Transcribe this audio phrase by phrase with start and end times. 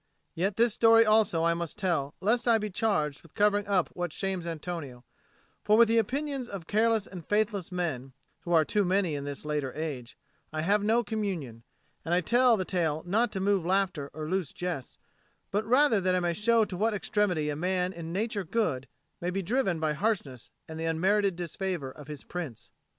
[0.33, 4.11] Yet this story also I must tell, lest I be charged with covering up what
[4.11, 5.05] shames Antonio;
[5.63, 9.45] for with the opinions of careless and faithless men (who are too many in this
[9.45, 10.17] later age)
[10.51, 11.61] I have no communion,
[12.03, 14.97] and I tell the tale not to move laughter or loose jests,
[15.51, 18.87] but rather that I may show to what extremity a man in nature good
[19.21, 22.71] may be driven by harshness and the unmerited disfavour of his Prince.